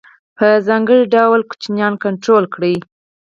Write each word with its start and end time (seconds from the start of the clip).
په 0.37 0.47
ځانګړي 0.67 1.03
ډول 1.13 1.39
ماشومان 1.49 1.93
کنترول 2.03 2.45
کړي. 2.55 2.75